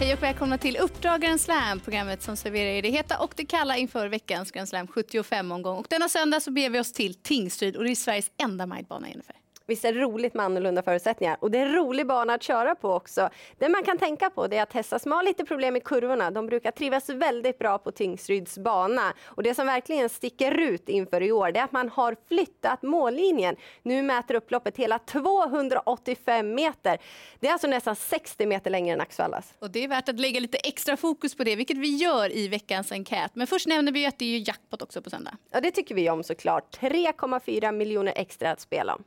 Hej 0.00 0.14
och 0.14 0.22
välkomna 0.22 0.58
till 0.58 0.76
Uppdrag 0.76 1.20
Grand 1.20 1.40
Slam, 1.40 1.80
programmet 1.80 2.22
som 2.22 2.36
serverar 2.36 2.70
er 2.70 2.82
det 2.82 2.88
heta 2.88 3.18
och 3.18 3.32
det 3.36 3.44
kalla 3.44 3.76
inför 3.76 4.08
veckans 4.08 4.50
Grand 4.50 4.68
Slam 4.68 4.86
75-omgång. 4.86 5.78
Och 5.78 5.86
denna 5.90 6.08
söndag 6.08 6.40
så 6.40 6.50
beger 6.50 6.70
vi 6.70 6.80
oss 6.80 6.92
till 6.92 7.14
Tingsryd 7.14 7.76
och 7.76 7.84
det 7.84 7.90
är 7.90 7.94
Sveriges 7.94 8.30
enda 8.42 8.66
majbana, 8.66 9.06
ungefär. 9.06 9.39
Visst 9.70 9.84
är 9.84 9.92
det 9.92 10.00
roligt 10.00 10.34
med 10.34 10.44
annorlunda 10.44 10.82
förutsättningar 10.82 11.36
och 11.40 11.50
det 11.50 11.58
är 11.58 11.66
en 11.66 11.74
rolig 11.74 12.06
bana 12.06 12.34
att 12.34 12.42
köra 12.42 12.74
på 12.74 12.92
också. 12.92 13.30
Det 13.58 13.68
man 13.68 13.82
kan 13.82 13.98
tänka 13.98 14.30
på 14.30 14.46
det 14.46 14.56
är 14.56 14.62
att 14.62 14.72
hästar 14.72 14.98
som 14.98 15.12
har 15.12 15.22
lite 15.22 15.44
problem 15.44 15.76
i 15.76 15.80
kurvorna, 15.80 16.30
de 16.30 16.46
brukar 16.46 16.70
trivas 16.70 17.08
väldigt 17.08 17.58
bra 17.58 17.78
på 17.78 17.92
Tingsryds 17.92 18.58
bana. 18.58 19.14
Och 19.24 19.42
det 19.42 19.54
som 19.54 19.66
verkligen 19.66 20.08
sticker 20.08 20.58
ut 20.58 20.88
inför 20.88 21.22
i 21.22 21.32
år 21.32 21.52
det 21.52 21.60
är 21.60 21.64
att 21.64 21.72
man 21.72 21.88
har 21.88 22.16
flyttat 22.28 22.82
mållinjen. 22.82 23.56
Nu 23.82 24.02
mäter 24.02 24.34
upploppet 24.34 24.76
hela 24.76 24.98
285 24.98 26.54
meter. 26.54 26.98
Det 27.40 27.48
är 27.48 27.52
alltså 27.52 27.68
nästan 27.68 27.96
60 27.96 28.46
meter 28.46 28.70
längre 28.70 28.94
än 28.94 29.00
Axvallas. 29.00 29.54
Och 29.58 29.70
det 29.70 29.84
är 29.84 29.88
värt 29.88 30.08
att 30.08 30.20
lägga 30.20 30.40
lite 30.40 30.58
extra 30.58 30.96
fokus 30.96 31.34
på 31.34 31.44
det, 31.44 31.56
vilket 31.56 31.76
vi 31.76 31.96
gör 31.96 32.36
i 32.36 32.48
veckans 32.48 32.92
enkät. 32.92 33.34
Men 33.34 33.46
först 33.46 33.66
nämner 33.66 33.92
vi 33.92 34.06
att 34.06 34.18
det 34.18 34.36
är 34.36 34.48
jackpot 34.48 34.82
också 34.82 35.02
på 35.02 35.10
söndag. 35.10 35.36
Ja, 35.50 35.60
det 35.60 35.70
tycker 35.70 35.94
vi 35.94 36.10
om 36.10 36.22
såklart. 36.22 36.78
3,4 36.80 37.72
miljoner 37.72 38.12
extra 38.16 38.50
att 38.50 38.60
spela 38.60 38.94
om. 38.94 39.04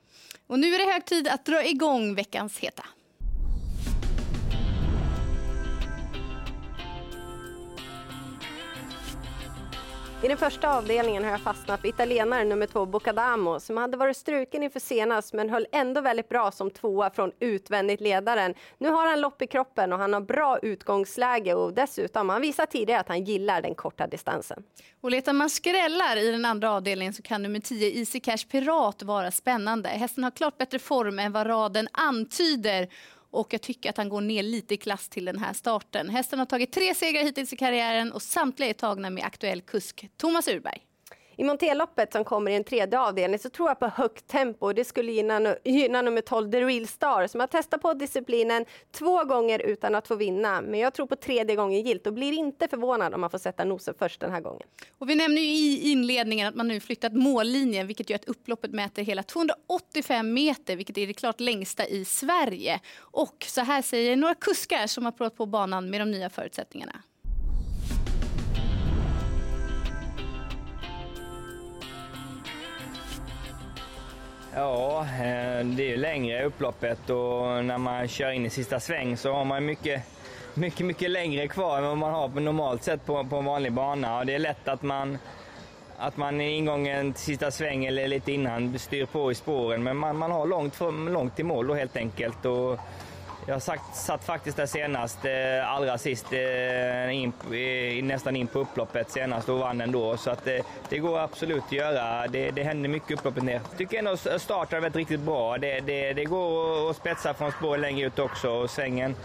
Och 0.53 0.59
nu 0.59 0.75
är 0.75 0.80
det 0.85 0.93
hög 0.93 1.05
tid 1.05 1.27
att 1.27 1.45
dra 1.45 1.66
igång 1.66 2.16
veckans 2.16 2.59
heta. 2.59 2.85
I 10.23 10.27
den 10.27 10.37
första 10.37 10.77
avdelningen 10.77 11.23
har 11.23 11.31
jag 11.31 11.41
fastnat 11.41 11.81
för 11.81 11.87
italienaren 11.87 12.49
nummer 12.49 12.67
två 12.67 12.85
Boccadamo 12.85 13.59
som 13.59 13.77
hade 13.77 13.97
varit 13.97 14.17
struken 14.17 14.63
inför 14.63 14.80
senast 14.80 15.33
men 15.33 15.49
höll 15.49 15.67
ändå 15.71 16.02
väldigt 16.02 16.30
bra 16.30 16.52
som 16.52 16.71
tvåa 16.71 17.09
från 17.09 17.31
utvändigt 17.39 18.02
ledaren. 18.02 18.53
Nu 18.77 18.89
har 18.89 19.09
han 19.09 19.21
lopp 19.21 19.41
i 19.41 19.47
kroppen 19.47 19.93
och 19.93 19.99
han 19.99 20.13
har 20.13 20.21
bra 20.21 20.59
utgångsläge 20.59 21.53
och 21.53 21.73
dessutom 21.73 22.30
han 22.30 22.41
visar 22.41 22.65
tidigare 22.65 22.99
att 22.99 23.07
han 23.07 23.23
gillar 23.23 23.61
den 23.61 23.75
korta 23.75 24.07
distansen. 24.07 24.63
Och 25.02 25.11
letar 25.11 25.33
man 25.33 25.49
skrällar 25.49 26.17
i 26.17 26.31
den 26.31 26.45
andra 26.45 26.71
avdelningen 26.71 27.13
så 27.13 27.21
kan 27.21 27.43
nummer 27.43 27.59
10 27.59 27.99
Easy 27.99 28.19
Cash 28.19 28.47
Pirat 28.52 29.03
vara 29.03 29.31
spännande. 29.31 29.89
Hästen 29.89 30.23
har 30.23 30.31
klart 30.31 30.58
bättre 30.58 30.80
form 30.80 31.19
än 31.19 31.31
vad 31.31 31.47
raden 31.47 31.87
antyder 31.91 32.87
och 33.34 33.53
jag 33.53 33.62
tycker 33.62 33.89
att 33.89 33.98
han 33.98 34.09
går 34.09 34.22
ner 34.22 34.44
lite 34.44 34.73
i 34.73 34.78
klass 34.78 35.09
till 35.09 35.26
den 35.26 35.39
här 35.39 35.53
starten. 35.53 36.09
Hästen 36.09 36.39
har 36.39 36.45
tagit 36.45 36.72
tre 36.72 36.95
segrar 36.95 37.23
hittills 37.23 37.53
i 37.53 37.58
karriären 37.58 38.12
och 38.12 38.22
samtliga 38.22 38.70
är 38.70 38.73
tagna 38.73 39.09
med 39.09 39.23
aktuell 39.23 39.62
kusk 39.62 40.09
Thomas 40.17 40.48
Urberg. 40.48 40.81
I 41.38 41.44
Monteloppet 41.44 42.12
som 42.12 42.23
kommer 42.23 42.52
i 42.52 42.56
en 42.56 42.64
tredje 42.64 43.00
avdelning 43.00 43.39
så 43.39 43.50
tror 43.50 43.70
jag 43.70 43.80
på 43.80 43.88
högt 43.88 44.28
tempo. 44.28 44.73
Det 44.73 44.86
skulle 44.86 45.12
gynna, 45.12 45.56
gynna 45.64 46.02
nummer 46.02 46.22
12 46.22 46.52
The 46.52 46.62
Real 46.62 46.88
Star 46.88 47.28
som 47.28 47.39
har 47.39 47.48
testat 47.48 47.81
på 47.81 47.94
disciplinen 47.94 48.66
två 48.92 49.23
gånger 49.23 49.59
utan 49.59 49.95
att 49.95 50.08
få 50.08 50.16
vinna. 50.16 50.61
Men 50.61 50.80
jag 50.80 50.94
tror 50.94 51.08
på 51.08 51.16
tredje 51.16 51.56
gången 51.56 51.81
gilt 51.81 52.08
och 52.08 52.14
blir 52.14 52.34
inte 52.34 52.67
förvånad 52.67 53.14
om 53.14 53.22
man 53.22 53.30
får 53.30 53.38
sätta 53.38 53.64
nosen 53.64 53.94
först 54.00 54.20
den 54.20 54.31
här 54.31 54.42
gången. 54.42 54.67
Och 54.98 55.09
vi 55.09 55.16
nämner 55.16 55.42
i 55.42 55.92
inledningen 55.92 56.48
att 56.48 56.56
man 56.56 56.67
nu 56.67 56.80
flyttat 56.80 57.14
mållinjen 57.14 57.88
vilket 57.88 58.09
gör 58.09 58.16
att 58.16 58.26
upploppet 58.26 58.72
mäter 58.72 59.04
hela 59.04 59.23
285 59.23 60.34
meter 60.34 60.76
vilket 60.76 60.98
är 60.98 61.08
det 61.08 61.14
klart 61.14 61.39
längsta 61.39 61.86
i 61.88 62.06
Sverige. 62.06 62.80
Och 63.00 63.45
så 63.48 63.61
här 63.61 63.81
säger 63.81 64.16
några 64.16 64.36
kuskar 64.36 64.88
som 64.88 65.06
har 65.06 65.11
provat 65.11 65.38
på 65.38 65.45
banan 65.45 65.89
med 65.89 66.02
de 66.02 66.11
nya 66.11 66.30
förutsättningarna. 66.30 67.04
Ja, 74.55 75.01
eh, 75.01 75.65
det 75.65 75.83
är 75.83 75.89
ju 75.89 75.97
längre 75.97 76.43
upploppet 76.45 77.09
och 77.09 77.65
när 77.65 77.77
man 77.77 78.07
kör 78.07 78.31
in 78.31 78.45
i 78.45 78.49
sista 78.49 78.80
sväng 78.80 79.17
så 79.17 79.33
har 79.33 79.45
man 79.45 79.65
mycket, 79.65 80.02
mycket, 80.53 80.86
mycket 80.86 81.11
längre 81.11 81.47
kvar 81.47 81.77
än 81.77 81.83
vad 81.83 81.97
man 81.97 82.14
har 82.14 82.30
på 82.30 82.39
normalt 82.39 82.83
sett 82.83 83.05
på, 83.05 83.23
på 83.23 83.36
en 83.36 83.45
vanlig 83.45 83.73
bana. 83.73 84.19
Och 84.19 84.25
det 84.25 84.36
är 84.36 84.39
lätt 84.39 84.67
att 84.67 84.81
man, 84.81 85.17
att 85.97 86.17
man 86.17 86.42
i 86.42 86.49
ingången 86.49 87.13
till 87.13 87.23
sista 87.23 87.52
sväng 87.52 87.86
eller 87.86 88.08
lite 88.08 88.31
innan 88.31 88.80
styr 88.80 89.05
på 89.05 89.31
i 89.31 89.36
spåren, 89.36 89.83
men 89.83 89.97
man, 89.97 90.17
man 90.17 90.31
har 90.31 90.45
långt, 90.47 90.80
långt 91.09 91.36
till 91.36 91.45
mål 91.45 91.67
då 91.67 91.73
helt 91.73 91.97
enkelt. 91.97 92.45
Och 92.45 92.80
jag 93.45 93.61
sagt, 93.61 93.95
satt 93.95 94.23
faktiskt 94.23 94.58
där 94.58 94.65
senast, 94.65 95.26
eh, 95.26 95.70
allra 95.70 95.98
sist, 95.98 96.33
eh, 96.33 97.15
in, 97.15 97.33
eh, 97.54 98.04
nästan 98.04 98.36
in 98.36 98.48
på 98.48 98.59
upploppet 98.59 99.11
senast 99.11 99.49
och 99.49 99.59
vann 99.59 99.81
ändå. 99.81 100.17
Så 100.17 100.31
att, 100.31 100.48
eh, 100.48 100.59
det 100.89 100.98
går 100.98 101.20
absolut 101.20 101.64
att 101.64 101.71
göra. 101.71 102.27
Det, 102.27 102.52
det 102.52 102.64
händer 102.64 102.89
mycket 102.89 103.11
upploppet 103.11 103.43
ner. 103.43 103.54
Jag 103.54 103.77
tycker 103.77 103.99
ändå 103.99 104.17
starten 104.17 104.76
har 104.76 104.81
varit 104.81 104.95
riktigt 104.95 105.20
bra. 105.20 105.58
Det, 105.58 105.80
det, 105.80 106.14
det 106.14 106.26
går 106.26 106.89
att 106.89 106.95
spetsa 106.95 107.33
från 107.33 107.52
spår 107.52 107.77
längre 107.77 108.08
ut 108.08 108.20
också 108.20 108.49
och 108.49 108.70
svängen 108.70 109.15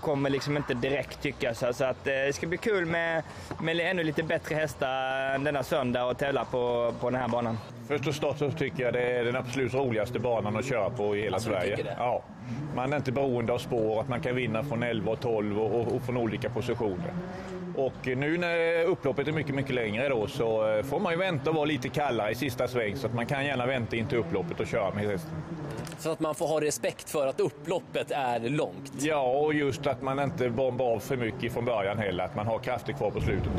kommer 0.00 0.30
liksom 0.30 0.56
inte 0.56 0.74
direkt 0.74 1.22
tycka 1.22 1.54
så, 1.54 1.72
så 1.72 1.84
att 1.84 2.06
eh, 2.06 2.12
det 2.12 2.32
ska 2.34 2.46
bli 2.46 2.58
kul 2.58 2.86
med, 2.86 3.22
med 3.60 3.80
ännu 3.80 4.04
lite 4.04 4.22
bättre 4.22 4.54
hästar 4.54 5.38
denna 5.38 5.62
söndag 5.62 6.04
och 6.04 6.18
tävla 6.18 6.44
på, 6.44 6.94
på 7.00 7.10
den 7.10 7.20
här 7.20 7.28
banan. 7.28 7.58
Först 7.88 8.06
och 8.06 8.14
stort 8.14 8.38
så 8.38 8.50
tycker 8.50 8.82
jag 8.82 8.92
det 8.92 9.02
är 9.02 9.24
den 9.24 9.36
absolut 9.36 9.74
roligaste 9.74 10.18
banan 10.18 10.56
att 10.56 10.64
köra 10.64 10.90
på 10.90 11.16
i 11.16 11.22
hela 11.22 11.36
alltså, 11.36 11.50
Sverige. 11.50 11.94
Ja. 11.98 12.22
Man 12.74 12.92
är 12.92 12.96
inte 12.96 13.12
beroende 13.12 13.52
av 13.52 13.58
spår, 13.58 14.00
att 14.00 14.08
man 14.08 14.20
kan 14.20 14.36
vinna 14.36 14.64
från 14.64 14.82
11 14.82 15.12
och 15.12 15.20
12 15.20 15.60
och, 15.60 15.80
och, 15.80 15.92
och 15.92 16.02
från 16.02 16.16
olika 16.16 16.50
positioner. 16.50 17.14
Och 17.76 18.06
nu 18.06 18.38
när 18.38 18.84
upploppet 18.84 19.28
är 19.28 19.32
mycket, 19.32 19.54
mycket 19.54 19.74
längre 19.74 20.08
då 20.08 20.26
så 20.26 20.76
eh, 20.76 20.82
får 20.82 21.00
man 21.00 21.12
ju 21.12 21.18
vänta 21.18 21.50
och 21.50 21.56
vara 21.56 21.64
lite 21.64 21.88
kallare 21.88 22.30
i 22.30 22.34
sista 22.34 22.68
sväng 22.68 22.96
så 22.96 23.06
att 23.06 23.14
man 23.14 23.26
kan 23.26 23.44
gärna 23.44 23.66
vänta 23.66 23.96
in 23.96 24.06
till 24.06 24.18
upploppet 24.18 24.60
och 24.60 24.66
köra 24.66 24.94
med 24.94 25.04
hästen. 25.04 25.30
Så 25.98 26.12
att 26.12 26.20
man 26.20 26.34
får 26.34 26.46
ha 26.46 26.60
respekt 26.60 27.10
för 27.10 27.26
att 27.26 27.40
upploppet 27.40 28.10
är 28.10 28.40
långt? 28.40 28.92
Ja, 29.00 29.22
och 29.22 29.54
just 29.54 29.86
att 29.86 30.02
man 30.02 30.18
inte 30.18 30.50
bombar 30.50 30.94
av 30.94 30.98
för 30.98 31.16
mycket 31.16 31.52
från 31.52 31.64
början 31.64 31.98
heller, 31.98 32.24
att 32.24 32.36
man 32.36 32.46
har 32.46 32.58
krafter 32.58 32.92
kvar 32.92 33.10
på 33.10 33.20
slutet. 33.20 33.52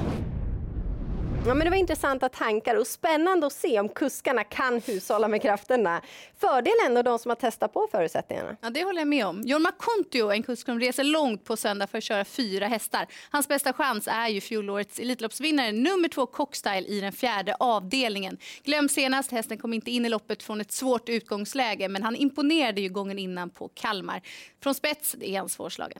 Ja, 1.47 1.53
men 1.53 1.65
det 1.65 1.69
var 1.69 1.77
intressanta 1.77 2.29
tankar 2.29 2.75
och 2.75 2.87
spännande 2.87 3.47
att 3.47 3.53
se 3.53 3.79
om 3.79 3.89
kuskarna 3.89 4.43
kan 4.43 4.81
hushålla 4.81 5.27
med 5.27 5.41
krafterna. 5.41 6.01
Fördel 6.37 6.73
ändå 6.85 7.01
de 7.01 7.19
som 7.19 7.29
har 7.29 7.35
testat 7.35 7.73
på 7.73 7.87
förutsättningarna. 7.91 8.57
Ja, 8.61 8.69
det 8.69 8.83
håller 8.83 9.01
jag 9.01 9.07
med 9.07 9.25
om. 9.25 9.41
Jorma 9.45 9.71
Kontio, 9.71 10.31
en 10.31 10.43
kusk 10.43 10.65
som 10.65 10.79
reser 10.79 11.03
långt 11.03 11.43
på 11.43 11.57
söndag 11.57 11.87
för 11.87 11.97
att 11.97 12.03
köra 12.03 12.25
fyra 12.25 12.67
hästar. 12.67 13.07
Hans 13.29 13.47
bästa 13.47 13.73
chans 13.73 14.07
är 14.11 14.27
ju 14.27 14.41
fjolårets 14.41 14.99
Elitloppsvinnare 14.99 15.71
nummer 15.71 16.07
två 16.07 16.25
Cockstyle 16.25 16.87
i 16.87 17.01
den 17.01 17.11
fjärde 17.11 17.55
avdelningen. 17.59 18.37
Glöm 18.63 18.89
senast, 18.89 19.31
hästen 19.31 19.57
kom 19.57 19.73
inte 19.73 19.91
in 19.91 20.05
i 20.05 20.09
loppet 20.09 20.43
från 20.43 20.61
ett 20.61 20.71
svårt 20.71 21.09
utgångsläge 21.09 21.87
men 21.87 22.03
han 22.03 22.15
imponerade 22.15 22.81
ju 22.81 22.89
gången 22.89 23.19
innan 23.19 23.49
på 23.49 23.67
Kalmar. 23.67 24.21
Från 24.63 24.75
spets 24.75 25.15
är 25.21 25.39
han 25.39 25.49
svårslagen. 25.49 25.99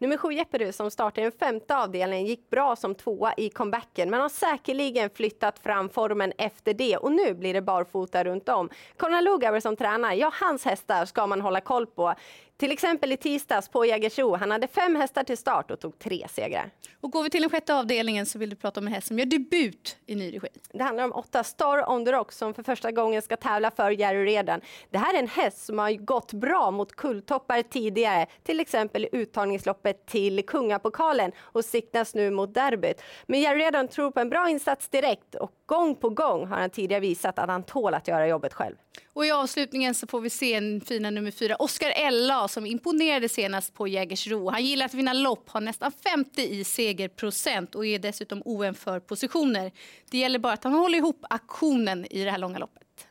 Nummer 0.00 0.16
sju 0.16 0.32
Jeopardy 0.32 0.72
som 0.72 0.90
startade 0.90 1.24
den 1.24 1.38
femte 1.38 1.76
avdelningen 1.76 2.26
gick 2.26 2.50
bra 2.50 2.76
som 2.76 2.94
tvåa 2.94 3.34
i 3.36 3.50
comebacken 3.50 4.10
men 4.10 4.20
har 4.20 4.28
säkerligen 4.28 5.10
flyttat 5.10 5.58
fram 5.58 5.88
formen 5.88 6.32
efter 6.38 6.74
det 6.74 6.96
och 6.96 7.12
nu 7.12 7.34
blir 7.34 7.54
det 7.54 7.62
barfota 7.62 8.24
runt 8.24 8.48
om. 8.48 8.70
Conor 8.96 9.20
Lugauer 9.20 9.60
som 9.60 9.76
tränar, 9.76 10.12
ja 10.12 10.32
hans 10.40 10.64
hästar 10.64 11.04
ska 11.04 11.26
man 11.26 11.40
hålla 11.40 11.60
koll 11.60 11.86
på. 11.86 12.14
Till 12.58 12.72
exempel 12.72 13.12
i 13.12 13.16
tisdags 13.16 13.68
på 13.68 13.84
Jägersro. 13.84 14.36
Han 14.36 14.50
hade 14.50 14.68
fem 14.68 14.96
hästar 14.96 15.24
till 15.24 15.38
start 15.38 15.70
och 15.70 15.80
tog 15.80 15.98
tre 15.98 16.26
segrar. 16.30 16.70
Och 17.00 17.10
går 17.10 17.22
vi 17.22 17.30
till 17.30 17.40
den 17.40 17.50
sjätte 17.50 17.74
avdelningen 17.74 18.26
så 18.26 18.38
vill 18.38 18.50
du 18.50 18.56
prata 18.56 18.80
om 18.80 18.86
en 18.86 18.92
häst 18.92 19.06
som 19.06 19.18
gör 19.18 19.26
debut 19.26 19.96
i 20.06 20.14
ny 20.14 20.34
regi. 20.34 20.48
Det 20.72 20.84
handlar 20.84 21.04
om 21.04 21.12
åtta 21.12 21.44
Star 21.44 21.90
on 21.90 22.04
the 22.04 22.12
Rock 22.12 22.32
som 22.32 22.54
för 22.54 22.62
första 22.62 22.92
gången 22.92 23.22
ska 23.22 23.36
tävla 23.36 23.70
för 23.70 23.90
Jerry 23.90 24.24
Redan. 24.24 24.60
Det 24.90 24.98
här 24.98 25.14
är 25.14 25.18
en 25.18 25.28
häst 25.28 25.66
som 25.66 25.78
har 25.78 25.90
gått 25.90 26.32
bra 26.32 26.70
mot 26.70 26.96
kulltoppar 26.96 27.62
tidigare, 27.62 28.26
till 28.42 28.60
exempel 28.60 29.04
i 29.04 29.08
uttagningsloppet 29.12 29.87
till 29.92 30.46
Kungapokalen 30.46 31.32
och 31.38 31.64
siktas 31.64 32.14
nu 32.14 32.30
mot 32.30 32.54
derbyt. 32.54 33.02
Men 33.26 33.40
Jerry 33.40 33.58
Redan 33.58 33.88
tror 33.88 34.10
på 34.10 34.20
en 34.20 34.30
bra 34.30 34.48
insats 34.48 34.88
direkt 34.88 35.34
och 35.34 35.52
gång 35.66 35.94
på 35.94 36.10
gång 36.10 36.46
har 36.46 36.56
han 36.56 36.70
tidigare 36.70 37.00
visat 37.00 37.38
att 37.38 37.48
han 37.48 37.62
tål 37.62 37.94
att 37.94 38.08
göra 38.08 38.28
jobbet 38.28 38.54
själv. 38.54 38.76
Och 39.12 39.26
i 39.26 39.30
avslutningen 39.30 39.94
så 39.94 40.06
får 40.06 40.20
vi 40.20 40.30
se 40.30 40.54
en 40.54 40.80
fina 40.80 41.10
nummer 41.10 41.30
fyra, 41.30 41.56
Oscar 41.56 41.92
Ella 41.96 42.48
som 42.48 42.66
imponerade 42.66 43.28
senast 43.28 43.74
på 43.74 43.88
Jägersro. 43.88 44.50
Han 44.50 44.64
gillar 44.64 44.86
att 44.86 44.94
vinna 44.94 45.12
lopp, 45.12 45.48
har 45.48 45.60
nästan 45.60 45.92
50 45.92 46.42
i 46.42 46.64
segerprocent 46.64 47.74
och 47.74 47.86
är 47.86 47.98
dessutom 47.98 48.42
oen 48.44 48.74
för 48.74 49.00
positioner. 49.00 49.72
Det 50.10 50.18
gäller 50.18 50.38
bara 50.38 50.52
att 50.52 50.64
han 50.64 50.72
håller 50.72 50.98
ihop 50.98 51.24
aktionen 51.30 52.06
i 52.10 52.24
det 52.24 52.30
här 52.30 52.38
långa 52.38 52.58
loppet. 52.58 53.06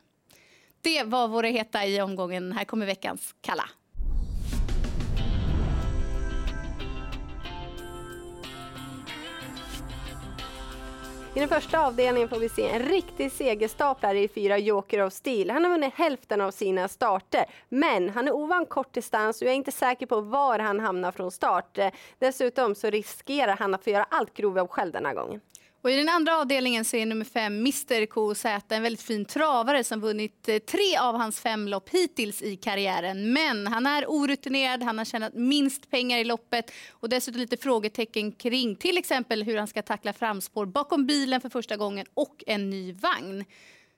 Det 0.81 1.03
var 1.03 1.27
våra 1.27 1.47
heta 1.47 1.85
i 1.85 2.01
omgången. 2.01 2.51
Här 2.51 2.65
kommer 2.65 2.85
veckans 2.85 3.35
Kalla. 3.41 3.69
I 11.37 11.39
den 11.39 11.49
första 11.49 11.79
avdelningen 11.79 12.29
får 12.29 12.39
vi 12.39 12.49
se 12.49 12.69
en 12.69 12.79
riktig 12.79 13.31
segerstaplare 13.31 14.19
i 14.19 14.27
fyra 14.27 14.57
Joker 14.57 15.05
of 15.05 15.13
Steel. 15.13 15.49
Han 15.49 15.63
har 15.63 15.71
vunnit 15.71 15.93
hälften 15.93 16.41
av 16.41 16.51
sina 16.51 16.87
starter, 16.87 17.45
men 17.69 18.09
han 18.09 18.27
är 18.27 18.31
ovan 18.31 18.65
kort 18.65 18.93
distans 18.93 19.41
och 19.41 19.47
jag 19.47 19.51
är 19.51 19.55
inte 19.55 19.71
säker 19.71 20.05
på 20.05 20.21
var 20.21 20.59
han 20.59 20.79
hamnar 20.79 21.11
från 21.11 21.31
start. 21.31 21.79
Dessutom 22.19 22.75
så 22.75 22.89
riskerar 22.89 23.57
han 23.57 23.73
att 23.73 23.83
få 23.83 23.89
göra 23.89 24.03
allt 24.03 24.33
grovjobb 24.33 24.69
själv 24.69 24.91
den 24.91 25.05
här 25.05 25.13
gången. 25.13 25.41
Och 25.87 25.91
I 25.91 25.95
den 25.95 26.09
andra 26.09 26.37
avdelningen 26.37 26.85
så 26.85 26.97
är 26.97 27.05
nummer 27.05 27.25
fem 27.25 27.59
Mr 27.59 28.05
KZ 28.05 28.45
en 28.69 28.83
väldigt 28.83 29.01
fin 29.01 29.25
travare 29.25 29.83
som 29.83 30.01
vunnit 30.01 30.49
eh, 30.49 30.57
tre 30.57 30.97
av 30.97 31.15
hans 31.15 31.39
fem 31.39 31.67
lopp 31.67 31.89
hittills 31.89 32.41
i 32.41 32.55
karriären. 32.55 33.33
Men 33.33 33.67
han 33.67 33.85
är 33.85 34.05
orutinerad, 34.07 34.83
han 34.83 34.97
har 34.97 35.05
tjänat 35.05 35.33
minst 35.33 35.89
pengar 35.89 36.17
i 36.17 36.23
loppet 36.23 36.71
och 36.91 37.09
dessutom 37.09 37.41
lite 37.41 37.57
frågetecken 37.57 38.31
kring 38.31 38.75
till 38.75 38.97
exempel 38.97 39.43
hur 39.43 39.57
han 39.57 39.67
ska 39.67 39.81
tackla 39.81 40.13
framspår 40.13 40.65
bakom 40.65 41.05
bilen 41.05 41.41
för 41.41 41.49
första 41.49 41.77
gången 41.77 42.05
och 42.13 42.43
en 42.47 42.69
ny 42.69 42.93
vagn. 42.93 43.45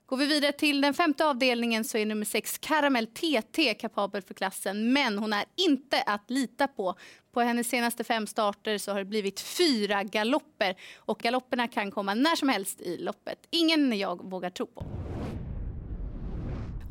Går 0.10 0.18
vi 0.18 0.26
vidare 0.26 0.52
till 0.52 0.82
den 0.82 0.94
femte 0.94 1.26
avdelningen 1.26 1.84
så 1.84 1.98
är 1.98 2.06
nummer 2.06 2.26
sex 2.26 2.58
Caramel 2.58 3.08
TT 3.08 3.74
kapabel 3.74 4.22
för 4.22 4.34
klassen 4.34 4.94
men 4.94 5.18
hon 5.18 5.34
är 5.34 5.46
inte 5.56 6.02
att 6.02 6.30
lita 6.30 6.68
på. 6.68 6.96
På 7.34 7.42
hennes 7.42 7.70
senaste 7.70 8.04
fem 8.04 8.28
starter 8.28 8.78
så 8.78 8.92
har 8.92 9.00
det 9.00 9.06
blivit 9.06 9.40
fyra 9.40 10.04
galopper 10.04 10.76
och 10.98 11.20
galopperna 11.20 11.68
kan 11.68 11.92
komma 11.92 12.14
när 12.14 12.36
som 12.36 12.50
helst 12.50 12.82
i 12.82 12.98
loppet. 12.98 13.48
Ingen 13.50 13.98
jag 13.98 14.30
vågar 14.30 14.50
tro 14.50 14.66
på. 14.66 14.86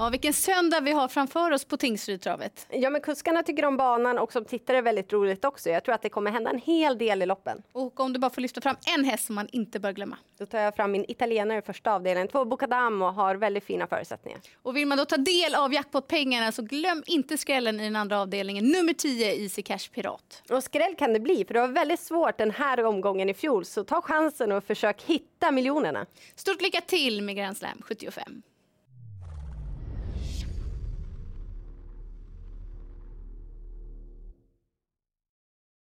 Ja, 0.01 0.09
vilken 0.09 0.33
söndag 0.33 0.81
vi 0.81 0.93
har 0.93 1.09
framför 1.09 1.51
oss 1.51 1.65
på 1.65 1.77
Tingsrydtravet. 1.77 2.67
Ja, 2.71 2.91
men 2.91 3.01
kuskarna 3.01 3.43
tycker 3.43 3.65
om 3.65 3.77
banan 3.77 4.19
och 4.19 4.33
som 4.33 4.45
tittare 4.45 4.77
är 4.79 4.83
väldigt 4.83 5.13
roligt 5.13 5.45
också. 5.45 5.71
Jag 5.71 5.85
tror 5.85 5.95
att 5.95 6.03
det 6.03 6.09
kommer 6.09 6.31
hända 6.31 6.51
en 6.51 6.59
hel 6.59 6.99
del 6.99 7.23
i 7.23 7.27
loppen. 7.27 7.63
Och 7.73 8.01
om 8.01 8.13
du 8.13 8.19
bara 8.19 8.31
får 8.31 8.41
lyfta 8.43 8.61
fram 8.61 8.77
en 8.97 9.05
häst 9.05 9.27
som 9.27 9.35
man 9.35 9.49
inte 9.53 9.81
bör 9.81 9.93
glömma. 9.93 10.19
Då 10.39 10.47
tar 10.47 10.59
jag 10.59 10.77
fram 10.77 10.93
min 10.93 11.05
italienare 11.09 11.59
i 11.59 11.63
första 11.63 11.93
avdelningen. 11.93 12.29
Två 12.29 12.45
Bocadamo 12.45 13.05
har 13.05 13.35
väldigt 13.35 13.65
fina 13.65 13.87
förutsättningar. 13.87 14.41
Och 14.63 14.77
vill 14.77 14.87
man 14.87 14.99
då 14.99 15.05
ta 15.05 15.17
del 15.17 15.55
av 15.55 15.75
jackpot-pengarna 15.75 16.53
så 16.53 16.63
glöm 16.63 17.03
inte 17.07 17.39
skrällen 17.39 17.81
i 17.81 17.85
den 17.85 17.97
andra 17.97 18.21
avdelningen. 18.21 18.65
Nummer 18.65 18.93
10, 18.93 19.35
Easy 19.43 19.63
Cash 19.63 19.91
Pirat. 19.95 20.43
Och 20.51 20.65
skräll 20.65 20.95
kan 20.99 21.13
det 21.13 21.21
bli, 21.21 21.45
för 21.45 21.55
det 21.55 21.61
var 21.61 21.69
väldigt 21.69 22.01
svårt 22.01 22.39
den 22.39 22.51
här 22.51 22.85
omgången 22.85 23.29
i 23.29 23.35
fjol. 23.35 23.65
Så 23.65 23.85
ta 23.85 24.03
chansen 24.03 24.53
och 24.53 24.65
försök 24.65 25.03
hitta 25.03 25.51
miljonerna. 25.51 26.07
Stort 26.35 26.63
lycka 26.63 26.81
till 26.81 27.23
med 27.23 27.37
Grand 27.37 27.57
Slam 27.57 27.83
75. 27.85 28.43